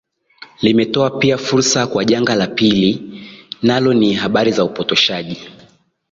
[0.61, 3.21] limetoa pia fursa kwa janga la pilli
[3.61, 5.47] nalo ni habari za upotoshaji